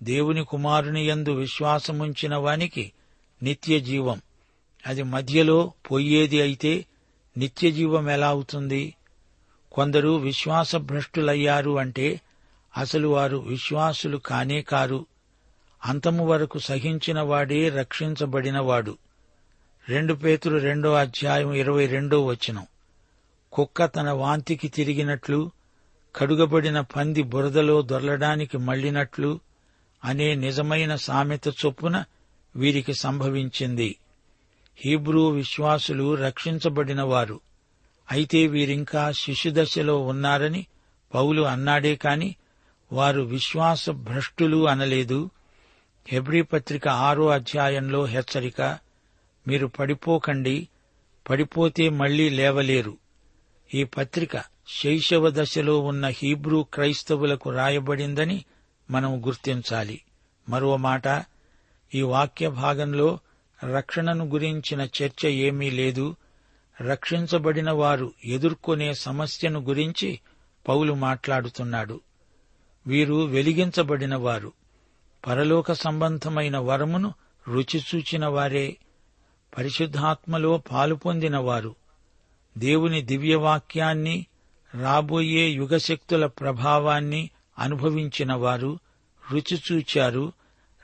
దేవుని 0.03 0.45
కుమారుని 0.45 1.07
యందు 1.07 1.31
విశ్వాసముంచిన 1.31 2.37
వానికి 2.37 2.93
నిత్య 3.43 3.81
జీవం 3.81 4.21
అది 4.87 5.03
మధ్యలో 5.03 5.73
పొయ్యేది 5.91 6.41
అయితే 6.41 6.87
నిత్యజీవం 7.37 8.11
ఎలా 8.11 8.29
అవుతుంది? 8.29 8.95
కొందరు 9.73 10.09
విశ్వాసభ్రష్టులయ్యారు 10.09 11.79
అంటే 11.79 12.21
అసలు 12.77 13.09
వారు 13.09 13.37
విశ్వాసులు 13.37 14.17
కానే 14.17 14.63
కారు. 14.63 15.07
అంతము 15.87 16.27
వరకు 16.27 16.59
సహించిన 16.59 17.21
వాడే 17.21 17.69
రక్షించబడినవాడు. 17.69 18.99
రెండు 19.89 20.15
పేతులు 20.15 20.59
రెండో 20.59 20.93
అధ్యాయం 20.95 21.53
ఇరవై 21.53 21.87
రెండో 21.87 22.27
వచనం. 22.27 22.67
కుక్క 23.53 23.85
తన 23.85 24.11
వాంతికి 24.11 24.69
తిరిగినట్లు 24.69 25.51
కడుగబడిన 26.17 26.81
పంది 26.81 27.23
బురదలో 27.23 27.83
దొరలడానికి 27.83 28.59
మళ్ళినట్లు 28.59 29.41
అనే 30.05 30.35
నిజమైన 30.35 30.97
సామెత 30.97 31.49
చొప్పున 31.49 32.05
వీరికి 32.57 32.95
సంభవించింది. 32.95 33.97
హీబ్రూ 34.77 35.29
విశ్వాసులు 35.29 36.15
రక్షించబడినవారు. 36.15 37.41
అయితే 38.11 38.47
వీరింకా 38.47 39.12
శిశుదశలో 39.12 39.99
ఉన్నారని 39.99 40.66
పౌలు 41.14 41.42
అన్నాడే 41.42 41.97
కాని 41.97 42.37
వారు 42.92 43.23
విశ్వాస 43.23 43.90
భ్రష్టులు 43.90 44.68
అనలేదు. 44.68 45.31
హెబ్రీ 46.09 46.42
పత్రిక 46.42 46.88
ఆరో 46.88 47.29
అధ్యాయంలో 47.29 48.05
హెచ్చరిక 48.05 48.79
మీరు 49.49 49.66
పడిపోకండి 49.66 50.68
పడిపోతే 51.31 51.88
మళ్ళీ 51.88 52.29
లేవలేరు. 52.29 52.97
ఈ 53.75 53.85
పత్రిక 53.85 54.37
శైశవ 54.68 55.31
దశలో 55.31 55.81
ఉన్న 55.81 56.07
హీబ్రూ 56.07 56.62
క్రైస్తవులకు 56.62 57.51
రాయబడిందని 57.51 58.44
మనం 58.90 59.27
గుర్తించాలి. 59.27 60.01
మరో 60.49 60.77
మాట 60.77 61.25
ఈ 61.94 62.03
వాక్య 62.03 62.49
భాగంలో 62.49 63.18
రక్షణను 63.73 64.25
గురించిన 64.25 64.88
చర్చ 65.03 65.27
ఏమీ 65.27 65.71
లేదు. 65.71 66.16
రక్షించబడిన 66.81 67.71
వారు 67.71 68.12
ఎదుర్కొనే 68.25 68.95
సమస్యను 68.95 69.61
గురించి 69.61 70.21
పౌలు 70.69 70.93
మాట్లాడుతున్నాడు. 70.93 72.01
వీరు 72.87 73.14
వెలిగించబడిన 73.14 74.17
వారు 74.17 74.53
పరలోక 75.27 75.73
సంబంధమైన 75.73 76.59
వరమును 76.59 77.14
రుచిచూచిన 77.49 78.27
వారే. 78.27 78.77
పరిశుద్ధాత్మలో 79.59 80.62
పాలు 80.73 80.95
పొందినవారు. 80.95 81.75
దేవుని 82.59 83.03
దివ్యవాక్యాన్ని 83.03 84.27
రాబోయే 84.83 85.49
యుగశక్తుల 85.49 86.27
ప్రభావాన్ని 86.27 87.31
అనుభవించినవారు 87.59 88.79
రుచిచూచారు 89.33 90.33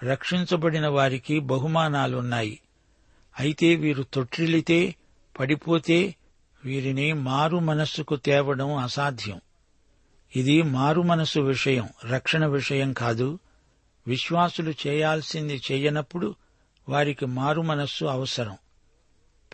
రక్షించబడిన 0.05 0.89
వారికి 0.89 1.41
బహుమానాలున్నాయి. 1.41 2.61
అయితే 3.41 3.75
వీరు 3.75 4.03
తొట్టిల్లితే 4.03 4.95
పడిపోతే 5.39 6.15
వీరిని 6.65 7.13
మారు 7.13 7.59
మనస్సుకు 7.59 8.17
తేవడం 8.17 8.77
అసాధ్యం. 8.77 9.41
ఇది 10.37 10.63
మారు 10.63 11.03
మనసు 11.03 11.41
విషయం 11.41 11.89
రక్షణ 12.11 12.47
విషయం 12.47 12.93
కాదు. 12.93 13.39
విశ్వాసులు 14.07 14.75
చేయాల్సింది 14.87 15.63
చేయనప్పుడు 15.73 16.35
వారికి 16.89 17.27
మారు 17.27 17.63
మనస్సు 17.63 18.05
అవసరం. 18.05 18.57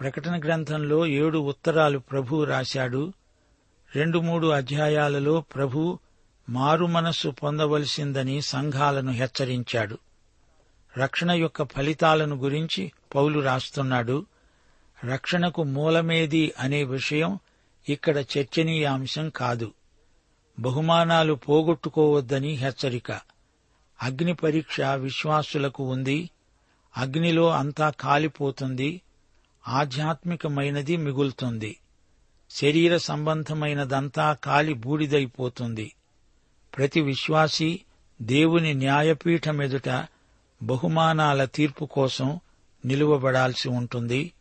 ప్రకటన 0.00 0.40
గ్రంథంలో 0.40 1.06
ఏడు 1.06 1.38
ఉత్తరాలు 1.38 1.98
ప్రభు 1.98 2.44
రాశాడు. 2.44 3.12
రెండు 3.96 4.18
మూడు 4.18 4.46
అధ్యాయాలలో 4.46 5.40
ప్రభు 5.40 5.98
మారు 6.50 6.86
మనస్సు 6.86 7.28
పొందవలసిందని 7.28 8.40
సంఘాలను 8.40 9.12
హెచ్చరించాడు. 9.12 9.98
రక్షణ 10.98 11.30
యొక్క 11.30 11.62
ఫలితాలను 11.62 12.36
గురించి 12.36 12.92
పౌలు 13.14 13.40
రాస్తున్నాడు. 13.40 14.26
రక్షణకు 15.04 15.62
మూలమేది 15.62 16.52
అనే 16.58 16.84
విషయం 16.84 17.38
ఇక్కడ 17.88 18.18
చర్చనీయాంశం 18.18 19.28
కాదు. 19.28 19.72
బహుమానాలు 20.60 21.34
పోగొట్టుకోవద్దని 21.34 22.52
హెచ్చరిక. 22.52 23.12
అగ్ని 24.02 24.34
పరీక్ష 24.34 24.80
విశ్వాసులకు 24.80 25.84
ఉంది. 25.84 26.30
అగ్నిలో 26.96 27.50
అంతా 27.50 27.90
కాలిపోతుంది. 27.90 29.02
ఆధ్యాత్మికమైనది 29.68 30.96
మిగులుతుంది. 30.96 31.76
శరీర 32.50 32.96
సంబంధమైనదంతా 32.96 34.32
కాలి 34.32 34.74
బూడిదైపోతుంది. 34.74 35.92
ప్రతి 36.76 37.00
విశ్వాసి 37.00 37.80
దేవుని 38.22 38.74
న్యాయపీఠమెదుట 38.74 40.06
బహుమానాల 40.62 41.44
తీర్పు 41.44 41.84
కోసం 41.84 42.40
నిలువబడాల్సి 42.84 43.68
ఉంటుంది. 43.68 44.32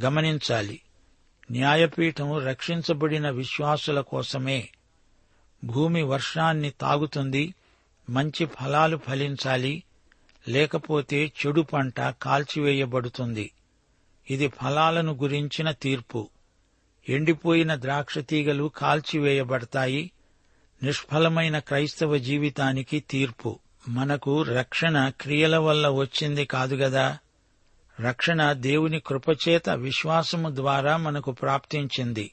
గమనించాలి. 0.00 0.80
న్యాయపీఠం 1.50 2.46
రక్షించబడిన 2.46 3.30
విశ్వాసుల 3.30 4.00
కోసమే 4.00 4.68
భూమి 5.64 6.02
వర్షాన్ని 6.02 6.70
తాగుతుంది 6.70 7.54
మంచి 8.10 8.46
ఫలాలు 8.46 8.96
ఫలించాలి 8.96 9.82
లేకపోతే 10.48 11.32
చెడు 11.46 11.60
పంట 11.60 12.00
కాల్చివేయబడుతుంది. 12.00 13.50
ఇది 14.30 14.48
ఫలాలను 14.48 15.12
గురించిన 15.12 15.70
తీర్పు. 15.70 16.28
ఎండిపోయిన 17.08 17.74
ద్రాక్ష 17.74 18.18
తీగలు 18.18 18.72
కాల్చివేయబడతాయి 18.76 20.10
నిష్ఫలమైన 20.82 21.58
క్రైస్తవ 21.58 22.16
జీవితానికి 22.16 23.00
తీర్పు. 23.00 23.58
మనకు 23.88 24.42
రక్షణ 24.42 25.08
క్రియల 25.08 25.56
వల్ల 25.56 25.88
వచ్చింది 25.88 26.44
కాదుగదా 26.44 27.18
రక్షణ 28.00 28.52
దేవుని 28.52 29.00
కృపచేత 29.00 29.70
విశ్వాసము 29.70 30.56
ద్వారా 30.56 30.96
మనకు 30.96 31.32
ప్రాప్తించింది. 31.32 32.32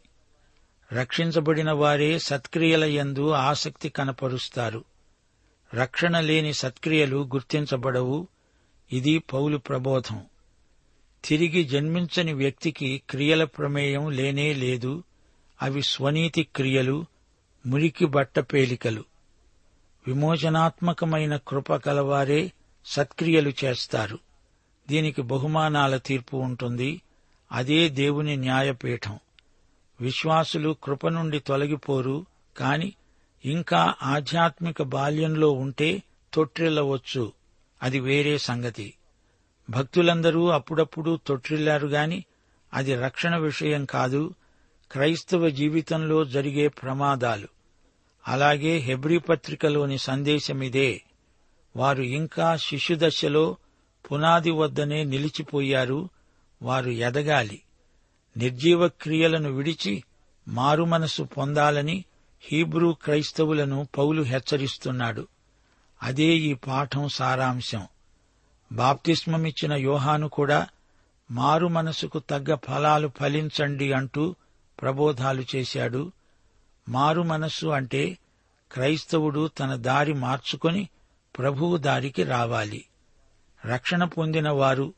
రక్షించబడిన 0.93 1.71
వారే 1.71 2.19
సత్క్రియల 2.19 2.83
యందు 2.83 3.29
ఆసక్తి 3.29 3.89
కనపరుస్తారు. 3.89 4.83
రక్షణ 5.73 6.19
లేని 6.19 6.53
సత్క్రియలు 6.53 7.17
గుర్తించబడవు. 7.17 8.27
ఇది 8.93 9.19
పౌలు 9.19 9.57
ప్రబోధం. 9.57 10.21
తిరిగి 11.25 11.63
జన్మించని 11.63 12.33
వ్యక్తికి 12.33 13.01
క్రియల 13.09 13.43
ప్రమేయం 13.43 14.11
లేనే 14.11 14.53
లేదు. 14.53 15.03
అవి 15.61 15.81
స్వనీతి 15.81 16.47
క్రియలు 16.55 17.05
మురికి 17.65 18.05
బట్టపేలికలు 18.05 19.03
విమోచనాత్మకమైన 20.07 21.37
కృప 21.37 21.75
కలవారే 21.75 22.51
సత్క్రియలు 22.85 23.51
చేస్తారు. 23.63 24.19
దీనికి 24.89 25.21
బహుమానాల 25.21 25.97
తీర్పు 25.97 26.37
ఉంటుంది. 26.37 27.01
అదే 27.51 27.89
దేవుని 27.89 28.37
న్యాయపీఠం. 28.37 29.19
విశ్వాసులు 30.01 30.75
కృప 30.83 31.07
నుండి 31.07 31.39
తొలగిపోరు 31.39 32.25
కాని 32.57 32.93
ఇంకా 33.45 33.95
ఆధ్యాత్మిక 34.03 34.81
బాల్యంలో 34.81 35.51
ఉంటే 35.51 36.03
తొట్టిల్లవచ్చు 36.33 37.31
అది 37.83 37.99
వేరే 37.99 38.37
సంగతి. 38.37 38.93
భక్తులందరూ 39.69 40.47
అప్పుడప్పుడు 40.47 41.19
తొట్టిల్లారు 41.27 41.87
గాని 41.87 42.25
అది 42.73 42.95
రక్షణ 42.95 43.37
విషయం 43.37 43.85
కాదు 43.85 44.33
క్రైస్తవ 44.91 45.49
జీవితంలో 45.49 46.25
జరిగే 46.25 46.67
ప్రమాదాలు. 46.67 47.47
అలాగే 48.27 48.77
హెబ్రీ 48.77 49.17
పత్రికలోని 49.17 49.97
సందేశమిదే. 49.97 51.01
వారు 51.75 52.01
ఇంకా 52.01 52.57
శిశుదశలో 52.57 53.57
పునాది 54.11 54.51
వద్దనే 54.51 55.03
నిలిచిపోయారు 55.03 56.09
వారు 56.61 56.89
ఎదగాలి. 56.89 57.61
నిర్జీవ 58.37 58.87
క్రియలను 58.87 59.51
విడిచి 59.51 60.03
మారుమనసు 60.47 61.23
పొందాలని 61.23 62.05
హీబ్రూ 62.41 62.93
క్రైస్తవులను 62.93 63.87
పౌలు 63.97 64.21
హెచ్చరిస్తున్నాడు. 64.21 65.27
అదే 66.03 66.23
ఈ 66.23 66.53
పాఠం 66.53 67.09
సారాంశం. 67.09 67.87
బాప్తిస్మమిచ్చిన 68.71 69.73
యోహాను 69.73 70.27
కూడా 70.27 70.67
మారు 71.31 71.67
మనసుకు 71.67 72.19
తగ్గ 72.19 72.55
ఫలాలు 72.55 73.11
ఫలించండి 73.19 73.91
అంటూ 73.91 74.35
ప్రబోధాలు 74.81 75.43
చేశాడు. 75.55 76.11
మారు 76.89 77.21
మనస్సు 77.21 77.67
అంటే 77.67 78.17
క్రైస్తవుడు 78.71 79.47
తన 79.47 79.75
దారి 79.75 80.13
మార్చుకొని 80.13 80.89
ప్రభువు 81.37 81.77
దారికి 81.77 82.23
రావాలి. 82.23 82.85
రక్షణ 83.65 84.03
పొందిన 84.03 84.49
వారు 84.49 84.93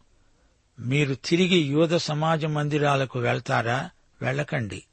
మీరు 0.79 1.15
తిరిగి 1.15 1.57
యూద 1.57 1.97
సమాజ 1.97 2.45
మందిరాలకు 2.45 3.19
వెళ్తారా? 3.19 3.89
వెళ్ళకండి. 4.21 4.83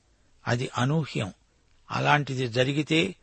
అది 0.46 0.70
అనూహ్యం. 0.78 1.32
అలాంటిది 1.90 2.48
జరిగితే 2.48 3.14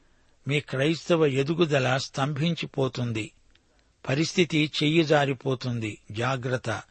మీ 0.47 0.59
క్రైస్తవ 0.59 1.25
ఎదుగుదల 1.25 1.97
స్తంభించిపోతుంది. 1.97 3.31
పరిస్థితి 4.09 4.71
చెయ్యి 4.83 5.03
జారిపోతుంది. 5.03 5.97
జాగ్రత్త 6.11 6.83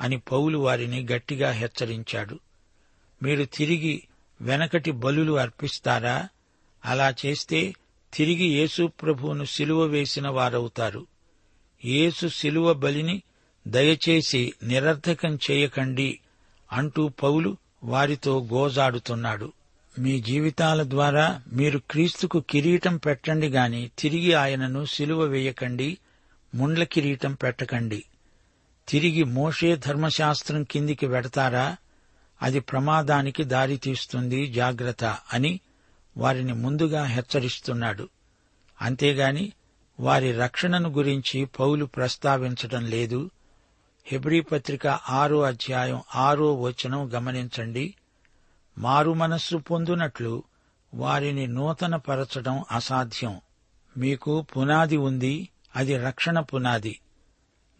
అని 0.00 0.18
పౌలు 0.18 0.58
వారిని 0.58 1.06
గట్టిగా 1.12 1.50
హెచ్చరించాడు. 1.50 2.38
మీరు 3.22 3.44
తిరిగి 3.44 4.02
వెనకటి 4.40 4.90
బలులు 4.90 5.38
అర్పిస్తారా? 5.38 6.28
అలా 6.84 7.14
చేస్తే 7.26 7.74
తిరిగి 8.14 8.44
యేసుప్రభువును 8.44 9.44
సిలువ 9.44 9.82
వేసిన 9.82 10.28
వారవుతారు. 10.28 11.06
యేసు 11.84 12.26
శిలువ 12.26 12.72
బలిని 12.72 13.22
దయచేసి 13.68 14.52
నిరర్ధకం 14.62 15.38
చేయకండి 15.50 16.20
అంటూ 16.72 17.08
పౌలు 17.08 17.56
వారితో 17.84 18.44
గోజాడుతున్నాడు. 18.52 19.52
మీ 19.98 20.20
జీవితాల 20.20 20.82
ద్వారా 20.82 21.42
మీరు 21.52 21.80
క్రీస్తుకు 21.90 22.40
కిరీటం 22.50 22.96
పెట్టండి 22.96 23.48
గాని 23.48 23.90
తిరిగి 23.98 24.32
ఆయనను 24.32 24.84
సిలువ 24.84 25.22
వేయకండి 25.22 25.98
ముండ్ల 26.54 26.84
కిరీటం 26.84 27.34
పెట్టకండి. 27.34 28.04
తిరిగి 28.88 29.24
మోషే 29.24 29.76
ధర్మశాస్త్రం 29.76 30.62
కిందికి 30.62 31.06
వెడతారా? 31.06 31.76
అది 32.42 32.60
ప్రమాదానికి 32.60 33.44
దారితీస్తుంది 33.44 34.46
జాగ్రత్త 34.46 35.18
అని 35.32 35.60
వారిని 36.16 36.52
ముందుగా 36.52 37.04
హెచ్చరిస్తున్నాడు. 37.04 38.08
అంతేగాని 38.82 39.52
వారి 40.00 40.32
రక్షణను 40.32 40.88
గురించి 40.88 41.44
పౌలు 41.44 41.84
ప్రస్తావించటం 41.84 42.86
లేదు. 42.86 43.30
హెబ్రీ 44.06 44.40
పత్రిక 44.40 44.86
ఆరో 44.86 45.42
అధ్యాయం 45.42 46.02
ఆరో 46.14 46.54
వచనం 46.54 47.10
గమనించండి. 47.14 47.94
మారు 48.78 49.12
మనస్సు 49.12 49.56
పొందునట్లు 49.56 50.42
వారిని 50.94 51.46
నూతన 51.46 51.96
పరచడం 51.96 52.64
అసాధ్యం. 52.72 53.40
మీకు 53.96 54.42
పునాది 54.42 54.96
ఉంది 54.96 55.48
అది 55.76 55.98
రక్షణ 55.98 56.40
పునాది. 56.40 57.00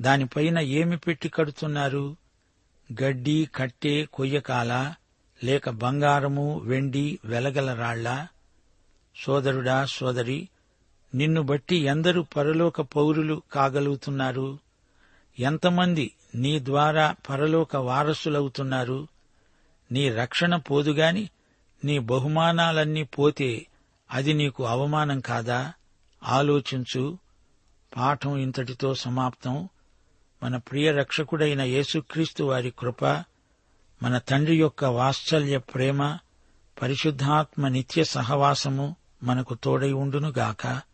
దానిపైన 0.03 0.59
ఏమి 0.59 0.97
పెట్టి 0.97 1.29
కడుతున్నారు? 1.29 2.17
గడ్డి 3.03 3.49
కట్టె 3.55 4.07
కొయ్యకాల 4.13 4.95
లేక 5.45 5.71
బంగారము 5.71 6.59
వెండి 6.59 7.19
వెలగల 7.25 7.75
రాళ్ళ? 7.75 8.27
సోదరుడా 9.17 9.85
సోదరి 9.85 10.49
నిన్ను 11.15 11.43
బట్టి 11.43 11.77
ఎందరు 11.77 12.21
పరలోక 12.37 12.81
పౌరులు 12.81 13.43
కాగలుగుతున్నారు? 13.53 14.59
ఎంతమంది 15.39 16.13
నీ 16.35 16.59
ద్వారా 16.59 17.15
పరలోక 17.31 17.77
వారసులవుతున్నారు? 17.77 19.09
నీ 19.93 20.11
రక్షణ 20.11 20.57
పోదుగాని 20.57 21.31
నీ 21.85 21.99
బహుమానాలన్నీ 21.99 23.03
పోతే 23.03 23.67
అది 24.11 24.33
నీకు 24.33 24.65
అవమానం 24.65 25.21
కాదా? 25.21 25.73
ఆలోచించు. 26.23 27.19
పాఠం 27.97 28.37
ఇంతటితో 28.37 28.95
సమాప్తం. 28.95 29.69
మన 30.43 30.57
ప్రియ 30.57 30.93
రక్షకుడైన 30.93 31.63
యేసుక్రీస్తు 31.63 32.45
వారి 32.45 32.71
కృప 32.79 33.05
మన 34.03 34.19
తండ్రి 34.19 34.57
యొక్క 34.57 34.85
వాత్సల్య 34.85 35.59
ప్రేమ 35.59 36.19
పరిశుద్ధాత్మ 36.83 37.69
నిత్య 37.69 38.05
సహవాసము 38.05 38.97
మనకు 39.23 39.55
తోడై 39.55 39.93
ఉండునుగాక. 39.93 40.67
గాక 40.67 40.94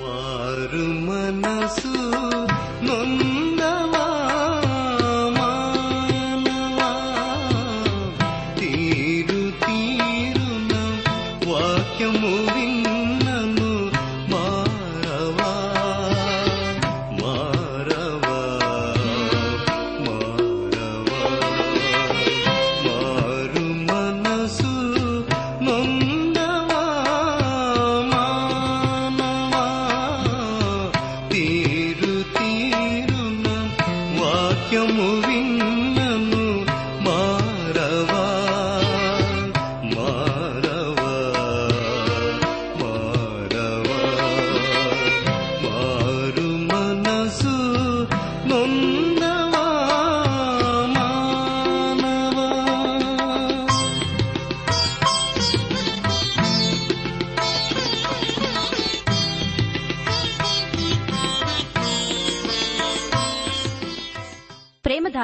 మారు 0.00 0.86
మనసు 1.08 1.92